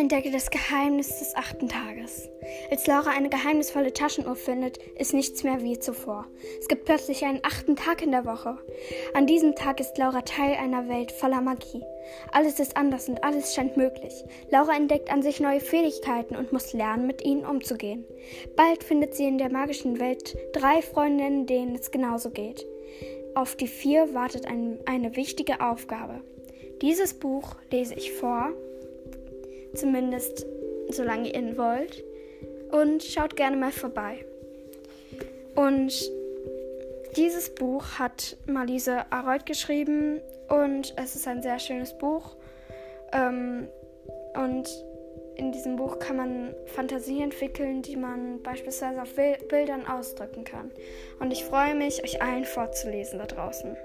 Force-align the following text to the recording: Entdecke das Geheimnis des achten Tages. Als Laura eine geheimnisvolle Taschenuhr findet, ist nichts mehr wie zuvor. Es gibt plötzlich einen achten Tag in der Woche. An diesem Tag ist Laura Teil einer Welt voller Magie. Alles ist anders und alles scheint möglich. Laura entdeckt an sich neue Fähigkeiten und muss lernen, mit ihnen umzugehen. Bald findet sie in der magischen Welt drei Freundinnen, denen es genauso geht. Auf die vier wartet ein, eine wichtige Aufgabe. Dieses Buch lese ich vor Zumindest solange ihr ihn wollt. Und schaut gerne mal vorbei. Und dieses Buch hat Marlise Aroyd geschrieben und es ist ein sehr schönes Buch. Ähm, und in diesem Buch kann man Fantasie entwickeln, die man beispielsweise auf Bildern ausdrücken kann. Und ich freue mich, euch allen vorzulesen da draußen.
Entdecke 0.00 0.30
das 0.30 0.50
Geheimnis 0.50 1.18
des 1.18 1.36
achten 1.36 1.68
Tages. 1.68 2.30
Als 2.70 2.86
Laura 2.86 3.10
eine 3.10 3.28
geheimnisvolle 3.28 3.92
Taschenuhr 3.92 4.34
findet, 4.34 4.78
ist 4.98 5.12
nichts 5.12 5.44
mehr 5.44 5.62
wie 5.62 5.78
zuvor. 5.78 6.26
Es 6.58 6.68
gibt 6.68 6.86
plötzlich 6.86 7.22
einen 7.26 7.40
achten 7.42 7.76
Tag 7.76 8.00
in 8.00 8.10
der 8.10 8.24
Woche. 8.24 8.56
An 9.12 9.26
diesem 9.26 9.54
Tag 9.54 9.78
ist 9.78 9.98
Laura 9.98 10.22
Teil 10.22 10.54
einer 10.54 10.88
Welt 10.88 11.12
voller 11.12 11.42
Magie. 11.42 11.82
Alles 12.32 12.60
ist 12.60 12.78
anders 12.78 13.10
und 13.10 13.22
alles 13.22 13.54
scheint 13.54 13.76
möglich. 13.76 14.24
Laura 14.48 14.74
entdeckt 14.74 15.12
an 15.12 15.20
sich 15.20 15.38
neue 15.38 15.60
Fähigkeiten 15.60 16.34
und 16.34 16.50
muss 16.50 16.72
lernen, 16.72 17.06
mit 17.06 17.22
ihnen 17.22 17.44
umzugehen. 17.44 18.06
Bald 18.56 18.82
findet 18.82 19.14
sie 19.14 19.28
in 19.28 19.36
der 19.36 19.52
magischen 19.52 20.00
Welt 20.00 20.34
drei 20.54 20.80
Freundinnen, 20.80 21.44
denen 21.44 21.74
es 21.74 21.90
genauso 21.90 22.30
geht. 22.30 22.66
Auf 23.34 23.54
die 23.54 23.68
vier 23.68 24.14
wartet 24.14 24.46
ein, 24.46 24.78
eine 24.86 25.14
wichtige 25.14 25.60
Aufgabe. 25.60 26.22
Dieses 26.80 27.12
Buch 27.12 27.56
lese 27.70 27.94
ich 27.94 28.12
vor 28.12 28.54
Zumindest 29.74 30.46
solange 30.88 31.28
ihr 31.28 31.36
ihn 31.36 31.56
wollt. 31.56 32.04
Und 32.72 33.02
schaut 33.02 33.36
gerne 33.36 33.56
mal 33.56 33.72
vorbei. 33.72 34.24
Und 35.56 35.92
dieses 37.16 37.50
Buch 37.54 37.98
hat 37.98 38.36
Marlise 38.46 39.10
Aroyd 39.10 39.44
geschrieben 39.44 40.20
und 40.48 40.94
es 40.96 41.16
ist 41.16 41.26
ein 41.26 41.42
sehr 41.42 41.58
schönes 41.58 41.96
Buch. 41.98 42.36
Ähm, 43.12 43.68
und 44.34 44.68
in 45.34 45.52
diesem 45.52 45.76
Buch 45.76 45.98
kann 45.98 46.16
man 46.16 46.54
Fantasie 46.66 47.22
entwickeln, 47.22 47.82
die 47.82 47.96
man 47.96 48.42
beispielsweise 48.42 49.02
auf 49.02 49.14
Bildern 49.48 49.86
ausdrücken 49.86 50.44
kann. 50.44 50.70
Und 51.18 51.32
ich 51.32 51.44
freue 51.44 51.74
mich, 51.74 52.04
euch 52.04 52.22
allen 52.22 52.44
vorzulesen 52.44 53.18
da 53.18 53.26
draußen. 53.26 53.76